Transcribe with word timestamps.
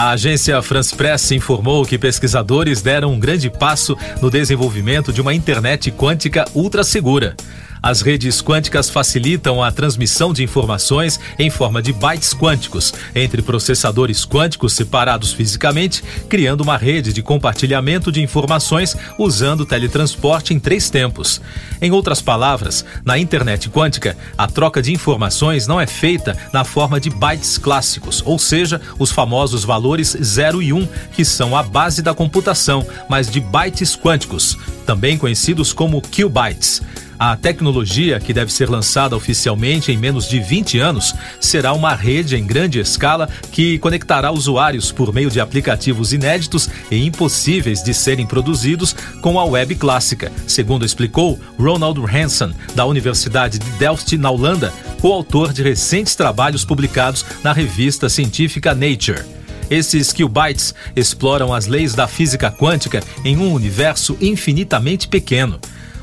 A 0.00 0.12
agência 0.12 0.62
France 0.62 0.96
Press 0.96 1.30
informou 1.30 1.84
que 1.84 1.98
pesquisadores 1.98 2.80
deram 2.80 3.12
um 3.12 3.20
grande 3.20 3.50
passo 3.50 3.94
no 4.22 4.30
desenvolvimento 4.30 5.12
de 5.12 5.20
uma 5.20 5.34
internet 5.34 5.90
quântica 5.90 6.46
ultra 6.54 6.82
segura. 6.82 7.36
As 7.82 8.02
redes 8.02 8.42
quânticas 8.42 8.90
facilitam 8.90 9.62
a 9.62 9.72
transmissão 9.72 10.34
de 10.34 10.44
informações 10.44 11.18
em 11.38 11.48
forma 11.48 11.80
de 11.80 11.94
bytes 11.94 12.34
quânticos 12.34 12.92
entre 13.14 13.40
processadores 13.40 14.26
quânticos 14.26 14.74
separados 14.74 15.32
fisicamente, 15.32 16.04
criando 16.28 16.60
uma 16.60 16.76
rede 16.76 17.10
de 17.10 17.22
compartilhamento 17.22 18.12
de 18.12 18.22
informações 18.22 18.94
usando 19.18 19.64
teletransporte 19.64 20.52
em 20.52 20.60
três 20.60 20.90
tempos. 20.90 21.40
Em 21.80 21.90
outras 21.90 22.20
palavras, 22.20 22.84
na 23.02 23.18
internet 23.18 23.70
quântica, 23.70 24.14
a 24.36 24.46
troca 24.46 24.82
de 24.82 24.92
informações 24.92 25.66
não 25.66 25.80
é 25.80 25.86
feita 25.86 26.36
na 26.52 26.64
forma 26.64 27.00
de 27.00 27.08
bytes 27.08 27.56
clássicos, 27.56 28.22
ou 28.26 28.38
seja, 28.38 28.78
os 28.98 29.10
famosos 29.10 29.64
valores 29.64 29.89
0 29.98 30.62
e 30.62 30.72
1, 30.72 30.78
um, 30.78 30.88
que 31.12 31.24
são 31.24 31.56
a 31.56 31.62
base 31.62 32.02
da 32.02 32.14
computação, 32.14 32.86
mas 33.08 33.28
de 33.28 33.40
bytes 33.40 33.96
quânticos, 33.96 34.56
também 34.86 35.18
conhecidos 35.18 35.72
como 35.72 36.00
qubits. 36.02 36.82
A 37.22 37.36
tecnologia, 37.36 38.18
que 38.18 38.32
deve 38.32 38.50
ser 38.50 38.70
lançada 38.70 39.14
oficialmente 39.14 39.92
em 39.92 39.96
menos 39.98 40.26
de 40.26 40.40
20 40.40 40.78
anos, 40.78 41.14
será 41.38 41.74
uma 41.74 41.94
rede 41.94 42.34
em 42.34 42.46
grande 42.46 42.80
escala 42.80 43.28
que 43.52 43.78
conectará 43.78 44.32
usuários 44.32 44.90
por 44.90 45.12
meio 45.12 45.30
de 45.30 45.38
aplicativos 45.38 46.14
inéditos 46.14 46.70
e 46.90 47.04
impossíveis 47.04 47.82
de 47.82 47.92
serem 47.92 48.26
produzidos 48.26 48.96
com 49.20 49.38
a 49.38 49.44
web 49.44 49.74
clássica, 49.74 50.32
segundo 50.46 50.86
explicou 50.86 51.38
Ronald 51.58 52.00
Hansen, 52.06 52.54
da 52.74 52.86
Universidade 52.86 53.58
de 53.58 53.70
Delft, 53.72 54.16
na 54.16 54.30
Holanda, 54.30 54.72
coautor 54.98 55.52
de 55.52 55.62
recentes 55.62 56.14
trabalhos 56.14 56.64
publicados 56.64 57.22
na 57.44 57.52
revista 57.52 58.08
científica 58.08 58.74
Nature. 58.74 59.39
Esses 59.70 60.12
qubits 60.12 60.74
exploram 60.96 61.54
as 61.54 61.66
leis 61.66 61.94
da 61.94 62.08
física 62.08 62.50
quântica 62.50 63.02
em 63.24 63.36
um 63.36 63.52
universo 63.52 64.18
infinitamente 64.20 65.06
pequeno. 65.06 65.60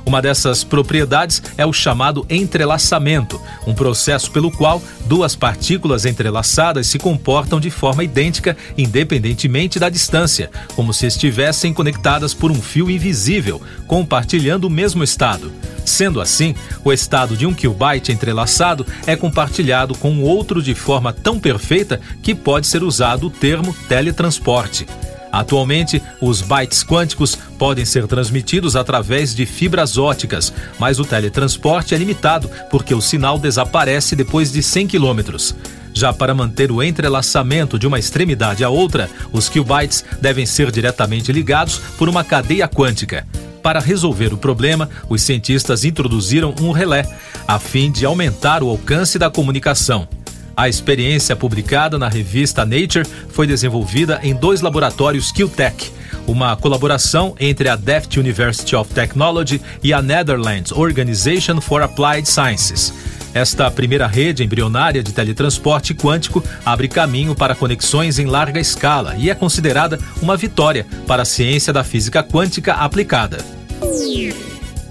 Uma 0.08 0.22
dessas 0.22 0.64
propriedades 0.64 1.44
é 1.58 1.66
o 1.66 1.74
chamado 1.74 2.26
entrelaçamento, 2.30 3.42
um 3.68 3.74
processo 3.74 4.32
pelo 4.32 4.50
qual 4.50 4.82
duas 5.06 5.36
partículas 5.36 6.06
entrelaçadas 6.06 6.88
se 6.88 6.98
comportam 6.98 7.60
de 7.60 7.70
forma 7.70 8.06
idêntica, 8.06 8.56
independentemente 8.78 9.78
da 9.78 9.90
distância, 9.90 10.50
como 10.78 10.94
se 10.94 11.08
estivessem 11.08 11.74
conectadas 11.74 12.34
por 12.34 12.52
um 12.52 12.62
fio 12.62 12.90
invisível, 12.90 13.62
compartilhando 13.86 14.64
o 14.64 14.70
mesmo 14.70 15.04
estado. 15.04 15.52
Sendo 15.88 16.20
assim, 16.20 16.54
o 16.84 16.92
estado 16.92 17.38
de 17.38 17.48
um 17.48 17.54
qubit 17.54 18.12
entrelaçado 18.12 18.86
é 19.06 19.16
compartilhado 19.16 19.98
com 19.98 20.22
outro 20.22 20.62
de 20.62 20.76
forma 20.76 21.14
tão 21.14 21.40
perfeita 21.40 22.02
que 22.22 22.36
pode 22.36 22.68
ser 22.68 22.84
usado 22.84 23.28
o 23.28 23.30
termo 23.30 23.74
teletransporte. 23.88 24.86
Atualmente, 25.32 26.04
os 26.22 26.42
bytes 26.42 26.84
quânticos 26.84 27.38
podem 27.58 27.86
ser 27.86 28.06
transmitidos 28.06 28.76
através 28.76 29.34
de 29.34 29.46
fibras 29.46 29.98
óticas, 29.98 30.52
mas 30.78 31.00
o 31.00 31.06
teletransporte 31.06 31.96
é 31.96 31.98
limitado 31.98 32.52
porque 32.70 32.94
o 32.94 33.02
sinal 33.02 33.40
desaparece 33.40 34.14
depois 34.14 34.52
de 34.52 34.62
100 34.62 34.88
quilômetros. 34.88 35.56
Já 35.94 36.12
para 36.12 36.36
manter 36.36 36.70
o 36.70 36.84
entrelaçamento 36.84 37.80
de 37.80 37.88
uma 37.88 37.98
extremidade 37.98 38.62
à 38.62 38.70
outra, 38.70 39.10
os 39.32 39.48
qubits 39.48 40.04
devem 40.22 40.46
ser 40.46 40.70
diretamente 40.70 41.32
ligados 41.32 41.80
por 41.98 42.10
uma 42.10 42.26
cadeia 42.26 42.68
quântica. 42.68 43.26
Para 43.62 43.80
resolver 43.80 44.34
o 44.34 44.38
problema, 44.38 44.90
os 45.10 45.22
cientistas 45.22 45.84
introduziram 45.84 46.54
um 46.62 46.72
relé, 46.72 47.06
a 47.48 47.60
fim 47.60 47.92
de 47.92 48.06
aumentar 48.06 48.64
o 48.64 48.70
alcance 48.70 49.20
da 49.20 49.30
comunicação. 49.30 50.08
A 50.56 50.68
experiência 50.68 51.36
publicada 51.36 52.00
na 52.00 52.10
revista 52.10 52.66
Nature 52.66 53.06
foi 53.30 53.46
desenvolvida 53.46 54.20
em 54.24 54.34
dois 54.34 54.62
laboratórios 54.62 55.32
QTech, 55.32 55.92
uma 56.26 56.56
colaboração 56.56 57.36
entre 57.40 57.70
a 57.70 57.76
Delft 57.76 58.20
University 58.20 58.76
of 58.76 58.92
Technology 58.92 59.62
e 59.84 59.94
a 59.94 60.02
Netherlands 60.02 60.72
Organization 60.72 61.62
for 61.62 61.84
Applied 61.84 62.28
Sciences. 62.28 62.92
Esta 63.38 63.70
primeira 63.70 64.08
rede 64.08 64.44
embrionária 64.44 65.04
de 65.04 65.14
teletransporte 65.14 65.94
quântico 65.94 66.44
abre 66.66 66.88
caminho 66.88 67.36
para 67.36 67.54
conexões 67.54 68.18
em 68.18 68.26
larga 68.26 68.60
escala 68.60 69.14
e 69.16 69.30
é 69.30 69.36
considerada 69.36 70.00
uma 70.20 70.36
vitória 70.36 70.88
para 71.06 71.22
a 71.22 71.26
ciência 71.26 71.72
da 71.72 71.84
física 71.84 72.24
quântica 72.24 72.74
aplicada. 72.74 73.46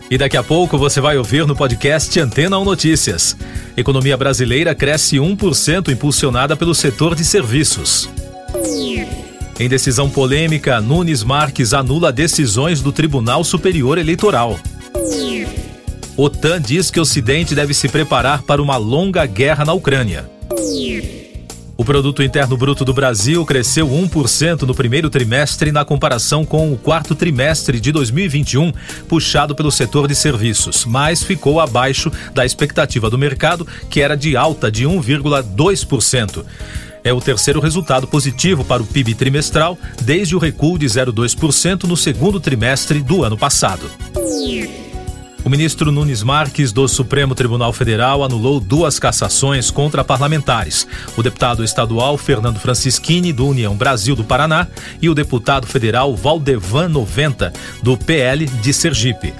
E 0.08 0.16
daqui 0.16 0.36
a 0.36 0.44
pouco 0.44 0.78
você 0.78 1.00
vai 1.00 1.18
ouvir 1.18 1.44
no 1.44 1.56
podcast 1.56 2.20
Antena 2.20 2.56
1 2.56 2.64
Notícias. 2.64 3.36
Economia 3.76 4.16
brasileira 4.16 4.76
cresce 4.76 5.16
1% 5.16 5.88
impulsionada 5.88 6.54
pelo 6.56 6.72
setor 6.72 7.16
de 7.16 7.24
serviços. 7.24 8.08
Em 9.58 9.68
decisão 9.68 10.08
polêmica, 10.08 10.80
Nunes 10.80 11.24
Marques 11.24 11.74
anula 11.74 12.12
decisões 12.12 12.80
do 12.80 12.92
Tribunal 12.92 13.42
Superior 13.42 13.98
Eleitoral. 13.98 14.56
OTAN 16.16 16.62
diz 16.62 16.90
que 16.90 16.98
o 16.98 17.02
Ocidente 17.02 17.54
deve 17.54 17.74
se 17.74 17.88
preparar 17.88 18.40
para 18.42 18.62
uma 18.62 18.78
longa 18.78 19.26
guerra 19.26 19.66
na 19.66 19.74
Ucrânia. 19.74 20.30
O 21.76 21.84
produto 21.84 22.22
interno 22.22 22.56
bruto 22.56 22.86
do 22.86 22.94
Brasil 22.94 23.44
cresceu 23.44 23.86
1% 23.86 24.62
no 24.62 24.74
primeiro 24.74 25.10
trimestre 25.10 25.70
na 25.70 25.84
comparação 25.84 26.42
com 26.42 26.72
o 26.72 26.78
quarto 26.78 27.14
trimestre 27.14 27.78
de 27.78 27.92
2021, 27.92 28.72
puxado 29.06 29.54
pelo 29.54 29.70
setor 29.70 30.08
de 30.08 30.14
serviços, 30.14 30.86
mas 30.86 31.22
ficou 31.22 31.60
abaixo 31.60 32.10
da 32.32 32.46
expectativa 32.46 33.10
do 33.10 33.18
mercado, 33.18 33.66
que 33.90 34.00
era 34.00 34.16
de 34.16 34.38
alta 34.38 34.72
de 34.72 34.86
1,2%. 34.86 36.46
É 37.04 37.12
o 37.12 37.20
terceiro 37.20 37.60
resultado 37.60 38.06
positivo 38.06 38.64
para 38.64 38.82
o 38.82 38.86
PIB 38.86 39.14
trimestral 39.14 39.78
desde 40.00 40.34
o 40.34 40.38
recuo 40.38 40.78
de 40.78 40.86
0,2% 40.86 41.84
no 41.84 41.96
segundo 41.96 42.40
trimestre 42.40 43.02
do 43.02 43.22
ano 43.22 43.36
passado. 43.36 43.90
O 45.46 45.48
ministro 45.48 45.92
Nunes 45.92 46.24
Marques, 46.24 46.72
do 46.72 46.88
Supremo 46.88 47.32
Tribunal 47.32 47.72
Federal, 47.72 48.24
anulou 48.24 48.58
duas 48.58 48.98
cassações 48.98 49.70
contra 49.70 50.02
parlamentares: 50.02 50.88
o 51.16 51.22
deputado 51.22 51.62
estadual 51.62 52.18
Fernando 52.18 52.58
Francischini, 52.58 53.32
do 53.32 53.46
União 53.46 53.76
Brasil 53.76 54.16
do 54.16 54.24
Paraná, 54.24 54.66
e 55.00 55.08
o 55.08 55.14
deputado 55.14 55.64
federal 55.64 56.16
Valdevan 56.16 56.88
90, 56.88 57.52
do 57.80 57.96
PL 57.96 58.44
de 58.44 58.74
Sergipe. 58.74 59.32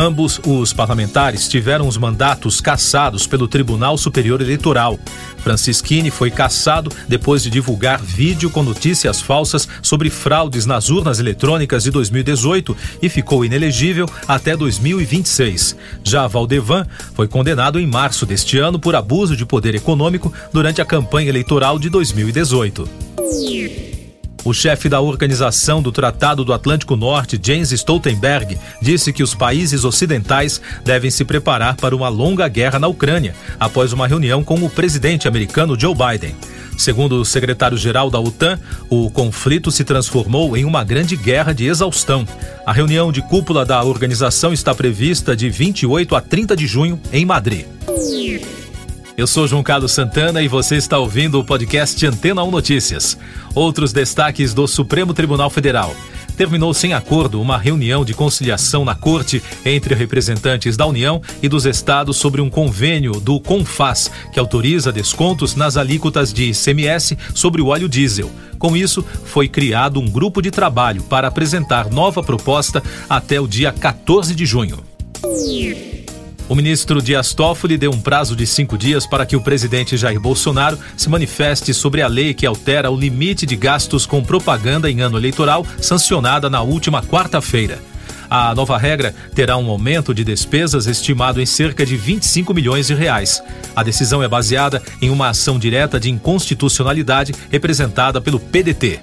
Ambos 0.00 0.40
os 0.46 0.72
parlamentares 0.72 1.48
tiveram 1.48 1.88
os 1.88 1.96
mandatos 1.96 2.60
cassados 2.60 3.26
pelo 3.26 3.48
Tribunal 3.48 3.98
Superior 3.98 4.40
Eleitoral. 4.40 4.96
Francisquini 5.38 6.08
foi 6.08 6.30
cassado 6.30 6.88
depois 7.08 7.42
de 7.42 7.50
divulgar 7.50 8.00
vídeo 8.00 8.48
com 8.48 8.62
notícias 8.62 9.20
falsas 9.20 9.66
sobre 9.82 10.08
fraudes 10.08 10.66
nas 10.66 10.88
urnas 10.88 11.18
eletrônicas 11.18 11.82
de 11.82 11.90
2018 11.90 12.76
e 13.02 13.08
ficou 13.08 13.44
inelegível 13.44 14.08
até 14.28 14.56
2026. 14.56 15.74
Já 16.04 16.28
Valdevan 16.28 16.86
foi 17.14 17.26
condenado 17.26 17.80
em 17.80 17.86
março 17.86 18.24
deste 18.24 18.56
ano 18.56 18.78
por 18.78 18.94
abuso 18.94 19.36
de 19.36 19.44
poder 19.44 19.74
econômico 19.74 20.32
durante 20.52 20.80
a 20.80 20.84
campanha 20.84 21.28
eleitoral 21.28 21.76
de 21.76 21.90
2018. 21.90 22.88
O 24.44 24.54
chefe 24.54 24.88
da 24.88 25.00
Organização 25.00 25.82
do 25.82 25.90
Tratado 25.90 26.44
do 26.44 26.52
Atlântico 26.52 26.96
Norte, 26.96 27.38
James 27.42 27.72
Stoltenberg, 27.72 28.58
disse 28.80 29.12
que 29.12 29.22
os 29.22 29.34
países 29.34 29.84
ocidentais 29.84 30.60
devem 30.84 31.10
se 31.10 31.24
preparar 31.24 31.76
para 31.76 31.94
uma 31.94 32.08
longa 32.08 32.46
guerra 32.48 32.78
na 32.78 32.86
Ucrânia, 32.86 33.34
após 33.58 33.92
uma 33.92 34.06
reunião 34.06 34.44
com 34.44 34.54
o 34.64 34.70
presidente 34.70 35.26
americano 35.26 35.78
Joe 35.78 35.94
Biden. 35.94 36.34
Segundo 36.78 37.20
o 37.20 37.24
secretário-geral 37.24 38.08
da 38.08 38.20
OTAN, 38.20 38.58
o 38.88 39.10
conflito 39.10 39.70
se 39.72 39.82
transformou 39.82 40.56
em 40.56 40.64
uma 40.64 40.84
grande 40.84 41.16
guerra 41.16 41.52
de 41.52 41.66
exaustão. 41.66 42.24
A 42.64 42.72
reunião 42.72 43.10
de 43.10 43.20
cúpula 43.20 43.66
da 43.66 43.82
organização 43.82 44.52
está 44.52 44.72
prevista 44.72 45.34
de 45.34 45.50
28 45.50 46.14
a 46.14 46.20
30 46.20 46.56
de 46.56 46.68
junho 46.68 47.00
em 47.12 47.26
Madrid. 47.26 47.66
Eu 49.18 49.26
sou 49.26 49.48
João 49.48 49.64
Carlos 49.64 49.90
Santana 49.90 50.40
e 50.42 50.46
você 50.46 50.76
está 50.76 50.96
ouvindo 50.96 51.40
o 51.40 51.44
podcast 51.44 52.06
Antena 52.06 52.44
1 52.44 52.52
Notícias. 52.52 53.18
Outros 53.52 53.92
destaques 53.92 54.54
do 54.54 54.68
Supremo 54.68 55.12
Tribunal 55.12 55.50
Federal. 55.50 55.92
Terminou 56.36 56.72
sem 56.72 56.94
acordo 56.94 57.42
uma 57.42 57.58
reunião 57.58 58.04
de 58.04 58.14
conciliação 58.14 58.84
na 58.84 58.94
Corte 58.94 59.42
entre 59.64 59.92
representantes 59.92 60.76
da 60.76 60.86
União 60.86 61.20
e 61.42 61.48
dos 61.48 61.66
estados 61.66 62.16
sobre 62.16 62.40
um 62.40 62.48
convênio 62.48 63.14
do 63.14 63.40
CONFAS, 63.40 64.08
que 64.32 64.38
autoriza 64.38 64.92
descontos 64.92 65.56
nas 65.56 65.76
alíquotas 65.76 66.32
de 66.32 66.52
ICMS 66.52 67.18
sobre 67.34 67.60
o 67.60 67.66
óleo 67.66 67.88
diesel. 67.88 68.30
Com 68.56 68.76
isso, 68.76 69.04
foi 69.24 69.48
criado 69.48 69.98
um 69.98 70.08
grupo 70.08 70.40
de 70.40 70.52
trabalho 70.52 71.02
para 71.02 71.26
apresentar 71.26 71.90
nova 71.90 72.22
proposta 72.22 72.80
até 73.10 73.40
o 73.40 73.48
dia 73.48 73.72
14 73.72 74.32
de 74.32 74.46
junho. 74.46 74.78
O 76.48 76.54
ministro 76.54 77.02
Dias 77.02 77.34
Toffoli 77.34 77.76
deu 77.76 77.90
um 77.90 78.00
prazo 78.00 78.34
de 78.34 78.46
cinco 78.46 78.78
dias 78.78 79.06
para 79.06 79.26
que 79.26 79.36
o 79.36 79.40
presidente 79.40 79.98
Jair 79.98 80.18
Bolsonaro 80.18 80.78
se 80.96 81.10
manifeste 81.10 81.74
sobre 81.74 82.00
a 82.00 82.08
lei 82.08 82.32
que 82.32 82.46
altera 82.46 82.90
o 82.90 82.96
limite 82.96 83.44
de 83.44 83.54
gastos 83.54 84.06
com 84.06 84.24
propaganda 84.24 84.90
em 84.90 85.02
ano 85.02 85.18
eleitoral, 85.18 85.66
sancionada 85.78 86.48
na 86.48 86.62
última 86.62 87.02
quarta-feira. 87.02 87.78
A 88.30 88.54
nova 88.54 88.78
regra 88.78 89.14
terá 89.34 89.58
um 89.58 89.68
aumento 89.68 90.14
de 90.14 90.24
despesas 90.24 90.86
estimado 90.86 91.38
em 91.38 91.46
cerca 91.46 91.84
de 91.84 91.98
25 91.98 92.54
milhões 92.54 92.86
de 92.86 92.94
reais. 92.94 93.42
A 93.76 93.82
decisão 93.82 94.22
é 94.22 94.28
baseada 94.28 94.82
em 95.02 95.10
uma 95.10 95.28
ação 95.28 95.58
direta 95.58 96.00
de 96.00 96.10
inconstitucionalidade 96.10 97.34
representada 97.50 98.22
pelo 98.22 98.40
PDT. 98.40 99.00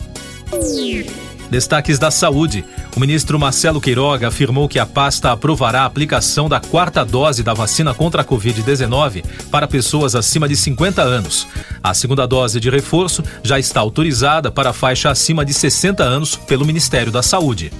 Destaques 1.50 2.00
da 2.00 2.09
saúde. 2.12 2.65
O 2.95 3.00
ministro 3.00 3.39
Marcelo 3.39 3.81
Queiroga 3.81 4.27
afirmou 4.27 4.68
que 4.68 4.80
a 4.80 4.86
pasta 4.86 5.31
aprovará 5.31 5.81
a 5.81 5.86
aplicação 5.86 6.50
da 6.50 6.59
quarta 6.59 7.03
dose 7.03 7.44
da 7.44 7.53
vacina 7.53 7.94
contra 7.94 8.21
a 8.21 8.25
Covid-19 8.25 9.24
para 9.51 9.68
pessoas 9.68 10.15
acima 10.15 10.47
de 10.47 10.56
50 10.56 11.01
anos. 11.01 11.47
A 11.83 11.94
segunda 11.94 12.25
dose 12.25 12.59
de 12.59 12.69
reforço 12.69 13.24
já 13.44 13.59
está 13.59 13.80
autorizada 13.80 14.51
para 14.51 14.71
a 14.71 14.74
faixa 14.74 15.09
acima 15.09 15.45
de 15.45 15.53
60 15.53 16.03
anos 16.03 16.36
pelo 16.36 16.65
Ministério 16.65 17.12
da 17.12 17.21
Saúde. 17.21 17.71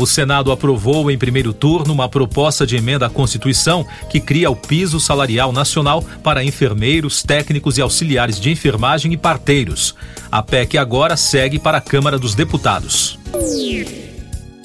O 0.00 0.06
Senado 0.06 0.50
aprovou 0.50 1.10
em 1.10 1.18
primeiro 1.18 1.52
turno 1.52 1.92
uma 1.92 2.08
proposta 2.08 2.66
de 2.66 2.74
emenda 2.74 3.04
à 3.04 3.10
Constituição 3.10 3.86
que 4.08 4.18
cria 4.18 4.50
o 4.50 4.56
piso 4.56 4.98
salarial 4.98 5.52
nacional 5.52 6.02
para 6.22 6.42
enfermeiros, 6.42 7.22
técnicos 7.22 7.76
e 7.76 7.82
auxiliares 7.82 8.40
de 8.40 8.50
enfermagem 8.50 9.12
e 9.12 9.16
parteiros. 9.18 9.94
A 10.32 10.42
PEC 10.42 10.78
agora 10.78 11.18
segue 11.18 11.58
para 11.58 11.76
a 11.76 11.82
Câmara 11.82 12.18
dos 12.18 12.34
Deputados. 12.34 13.18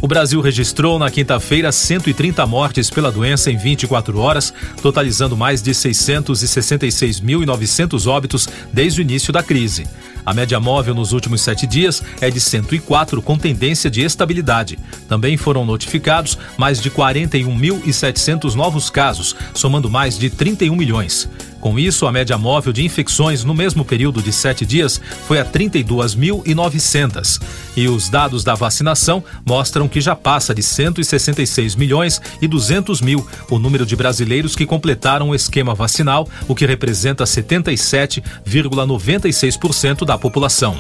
O 0.02 0.08
Brasil 0.08 0.42
registrou 0.42 1.00
na 1.00 1.10
quinta-feira 1.10 1.72
130 1.72 2.46
mortes 2.46 2.90
pela 2.90 3.10
doença 3.12 3.50
em 3.50 3.56
24 3.58 4.20
horas, 4.20 4.54
totalizando 4.82 5.38
mais 5.38 5.62
de 5.62 5.72
666.900 5.72 8.06
óbitos 8.06 8.50
desde 8.74 9.00
o 9.00 9.04
início 9.04 9.32
da 9.32 9.42
crise. 9.42 9.88
A 10.26 10.34
média 10.34 10.60
móvel 10.60 10.94
nos 10.96 11.14
últimos 11.14 11.40
sete 11.42 11.66
dias 11.66 12.04
é 12.20 12.30
de 12.30 12.42
104, 12.42 13.22
com 13.22 13.38
tendência 13.38 13.90
de 13.90 14.02
estabilidade. 14.02 14.78
Também 15.08 15.38
foram 15.38 15.64
notificados 15.64 16.38
mais 16.58 16.82
de 16.82 16.92
41.700 16.92 18.54
novos 18.54 18.90
casos, 18.90 19.34
somando 19.54 19.90
mais 19.90 20.18
de 20.18 20.30
31 20.30 20.76
milhões. 20.76 21.30
Com 21.66 21.78
isso, 21.80 22.06
a 22.06 22.12
média 22.12 22.38
móvel 22.38 22.72
de 22.72 22.86
infecções 22.86 23.44
no 23.44 23.56
mesmo 23.56 23.84
período 23.84 24.22
de 24.22 24.32
sete 24.32 24.68
dias 24.68 25.02
foi 25.28 25.40
a 25.40 25.46
32.900. 25.46 27.42
E 27.76 27.88
os 27.88 28.08
dados 28.08 28.44
da 28.44 28.54
vacinação 28.54 29.24
mostram 29.44 29.88
que 29.88 30.00
já 30.00 30.16
passa 30.16 30.54
de 30.54 30.62
166 30.62 31.76
milhões 31.76 32.22
e 32.40 32.48
200 32.48 33.02
mil 33.02 33.26
o 33.50 33.58
número 33.58 33.84
de 33.84 33.96
brasileiros 33.96 34.56
que 34.56 34.68
completaram 34.68 35.30
o 35.30 35.36
esquema 35.36 35.74
vacinal, 35.74 36.30
o 36.48 36.54
que 36.54 36.68
representa 36.68 37.24
77,96% 37.24 40.06
da 40.06 40.20
população. 40.20 40.78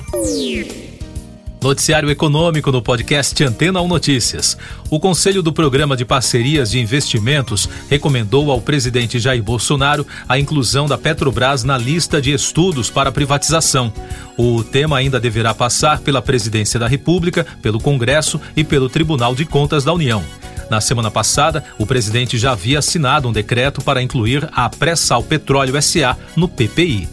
Noticiário 1.65 2.11
Econômico 2.11 2.71
no 2.71 2.79
podcast 2.79 3.43
Antena 3.43 3.81
1 3.81 3.87
Notícias. 3.87 4.55
O 4.87 4.99
Conselho 4.99 5.41
do 5.41 5.51
Programa 5.51 5.97
de 5.97 6.05
Parcerias 6.05 6.69
de 6.69 6.79
Investimentos 6.79 7.67
recomendou 7.89 8.51
ao 8.51 8.61
presidente 8.61 9.17
Jair 9.17 9.41
Bolsonaro 9.41 10.05
a 10.29 10.37
inclusão 10.37 10.85
da 10.85 10.95
Petrobras 10.95 11.63
na 11.63 11.75
lista 11.75 12.21
de 12.21 12.31
estudos 12.31 12.91
para 12.91 13.11
privatização. 13.11 13.91
O 14.37 14.63
tema 14.63 14.97
ainda 14.97 15.19
deverá 15.19 15.55
passar 15.55 16.01
pela 16.01 16.21
Presidência 16.21 16.79
da 16.79 16.87
República, 16.87 17.43
pelo 17.63 17.79
Congresso 17.79 18.39
e 18.55 18.63
pelo 18.63 18.87
Tribunal 18.87 19.33
de 19.33 19.43
Contas 19.43 19.83
da 19.83 19.91
União. 19.91 20.23
Na 20.69 20.79
semana 20.79 21.09
passada, 21.09 21.63
o 21.79 21.85
presidente 21.87 22.37
já 22.37 22.51
havia 22.51 22.77
assinado 22.77 23.27
um 23.27 23.33
decreto 23.33 23.81
para 23.81 24.03
incluir 24.03 24.47
a 24.51 24.69
Pré-Sal 24.69 25.23
Petróleo 25.23 25.81
SA 25.81 26.15
no 26.35 26.47
PPI. 26.47 27.09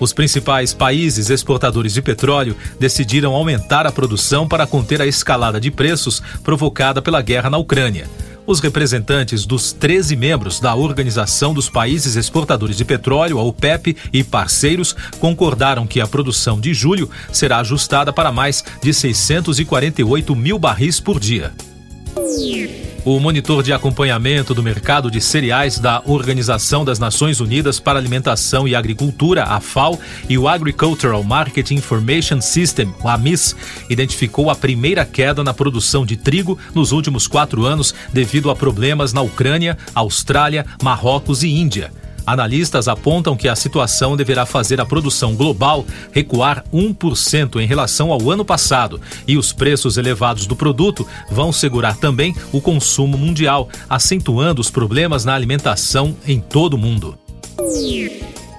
Os 0.00 0.12
principais 0.12 0.72
países 0.72 1.28
exportadores 1.28 1.92
de 1.92 2.02
petróleo 2.02 2.56
decidiram 2.78 3.34
aumentar 3.34 3.86
a 3.86 3.92
produção 3.92 4.46
para 4.46 4.66
conter 4.66 5.02
a 5.02 5.06
escalada 5.06 5.60
de 5.60 5.70
preços 5.70 6.22
provocada 6.42 7.02
pela 7.02 7.20
guerra 7.20 7.50
na 7.50 7.58
Ucrânia. 7.58 8.08
Os 8.46 8.60
representantes 8.60 9.44
dos 9.44 9.72
13 9.74 10.16
membros 10.16 10.58
da 10.58 10.74
Organização 10.74 11.52
dos 11.52 11.68
Países 11.68 12.16
Exportadores 12.16 12.78
de 12.78 12.84
Petróleo, 12.84 13.38
a 13.38 13.42
OPEP, 13.42 13.94
e 14.10 14.24
parceiros 14.24 14.96
concordaram 15.20 15.86
que 15.86 16.00
a 16.00 16.06
produção 16.06 16.58
de 16.58 16.72
julho 16.72 17.10
será 17.30 17.58
ajustada 17.58 18.10
para 18.10 18.32
mais 18.32 18.64
de 18.82 18.94
648 18.94 20.34
mil 20.34 20.58
barris 20.58 20.98
por 20.98 21.20
dia. 21.20 21.52
O 23.08 23.18
monitor 23.18 23.62
de 23.62 23.72
acompanhamento 23.72 24.52
do 24.52 24.62
mercado 24.62 25.10
de 25.10 25.18
cereais 25.18 25.78
da 25.78 26.02
Organização 26.04 26.84
das 26.84 26.98
Nações 26.98 27.40
Unidas 27.40 27.80
para 27.80 27.98
Alimentação 27.98 28.68
e 28.68 28.74
Agricultura, 28.74 29.44
a 29.44 29.60
FAO, 29.60 29.98
e 30.28 30.36
o 30.36 30.46
Agricultural 30.46 31.24
Market 31.24 31.70
Information 31.70 32.42
System, 32.42 32.92
o 33.02 33.08
AMIS, 33.08 33.56
identificou 33.88 34.50
a 34.50 34.54
primeira 34.54 35.06
queda 35.06 35.42
na 35.42 35.54
produção 35.54 36.04
de 36.04 36.18
trigo 36.18 36.58
nos 36.74 36.92
últimos 36.92 37.26
quatro 37.26 37.64
anos 37.64 37.94
devido 38.12 38.50
a 38.50 38.54
problemas 38.54 39.14
na 39.14 39.22
Ucrânia, 39.22 39.78
Austrália, 39.94 40.66
Marrocos 40.82 41.42
e 41.42 41.48
Índia. 41.48 41.90
Analistas 42.32 42.88
apontam 42.88 43.36
que 43.36 43.48
a 43.48 43.56
situação 43.56 44.16
deverá 44.16 44.44
fazer 44.44 44.80
a 44.80 44.86
produção 44.86 45.34
global 45.34 45.86
recuar 46.12 46.62
1% 46.72 47.60
em 47.60 47.66
relação 47.66 48.12
ao 48.12 48.30
ano 48.30 48.44
passado 48.44 49.00
e 49.26 49.38
os 49.38 49.52
preços 49.52 49.96
elevados 49.96 50.46
do 50.46 50.54
produto 50.54 51.06
vão 51.30 51.52
segurar 51.52 51.96
também 51.96 52.36
o 52.52 52.60
consumo 52.60 53.16
mundial, 53.16 53.68
acentuando 53.88 54.60
os 54.60 54.70
problemas 54.70 55.24
na 55.24 55.34
alimentação 55.34 56.16
em 56.26 56.38
todo 56.38 56.74
o 56.74 56.78
mundo. 56.78 57.18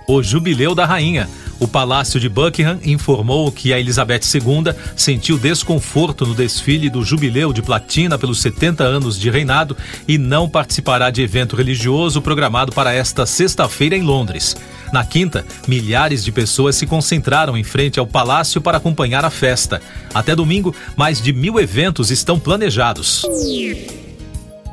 O 0.07 0.24
Jubileu 0.24 0.74
da 0.74 0.86
Rainha. 0.86 1.30
O 1.59 1.67
Palácio 1.67 2.19
de 2.19 2.29
Buckingham 2.29 2.79
informou 2.85 3.51
que 3.51 3.73
a 3.73 3.79
Elizabeth 3.79 4.21
II 4.33 4.73
sentiu 4.95 5.38
desconforto 5.38 6.25
no 6.25 6.33
desfile 6.33 6.89
do 6.89 7.03
Jubileu 7.03 7.51
de 7.51 7.61
Platina 7.61 8.17
pelos 8.17 8.39
70 8.39 8.83
anos 8.83 9.19
de 9.19 9.29
reinado 9.29 9.75
e 10.07 10.17
não 10.17 10.47
participará 10.47 11.09
de 11.09 11.21
evento 11.21 11.57
religioso 11.57 12.21
programado 12.21 12.71
para 12.71 12.94
esta 12.94 13.25
sexta-feira 13.25 13.95
em 13.97 14.03
Londres. 14.03 14.56
Na 14.94 15.03
quinta, 15.03 15.45
milhares 15.67 16.23
de 16.23 16.31
pessoas 16.31 16.77
se 16.77 16.88
concentraram 16.88 17.57
em 17.57 17.63
frente 17.63 18.00
ao 18.00 18.07
palácio 18.07 18.61
para 18.61 18.77
acompanhar 18.77 19.25
a 19.25 19.29
festa. 19.29 19.81
Até 20.13 20.33
domingo, 20.35 20.73
mais 20.95 21.21
de 21.21 21.33
mil 21.33 21.59
eventos 21.59 22.09
estão 22.09 22.39
planejados. 22.39 23.25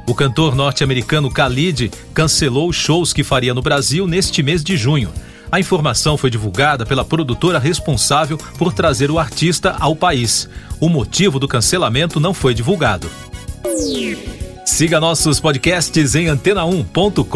O 0.07 0.15
cantor 0.15 0.55
norte-americano 0.55 1.29
Khalid 1.29 1.91
cancelou 2.15 2.73
shows 2.73 3.13
que 3.13 3.25
faria 3.25 3.53
no 3.53 3.61
Brasil 3.61 4.07
neste 4.07 4.41
mês 4.41 4.63
de 4.63 4.77
junho. 4.77 5.11
A 5.57 5.59
informação 5.59 6.19
foi 6.19 6.29
divulgada 6.29 6.85
pela 6.85 7.03
produtora 7.03 7.59
responsável 7.59 8.37
por 8.59 8.75
trazer 8.75 9.11
o 9.11 9.19
artista 9.19 9.75
ao 9.81 9.97
país. 9.97 10.51
O 10.79 10.87
motivo 10.87 11.39
do 11.39 11.49
cancelamento 11.49 12.21
não 12.21 12.35
foi 12.35 12.53
divulgado. 12.53 13.11
Siga 14.67 15.01
nossos 15.01 15.41
podcasts 15.41 16.15
em 16.15 16.27
antena1.com.br. 16.27 17.27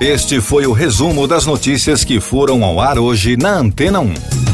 Este 0.00 0.40
foi 0.40 0.66
o 0.66 0.72
resumo 0.72 1.28
das 1.28 1.46
notícias 1.46 2.02
que 2.02 2.18
foram 2.18 2.64
ao 2.64 2.80
ar 2.80 2.98
hoje 2.98 3.36
na 3.36 3.56
Antena 3.56 4.00
1. 4.00 4.53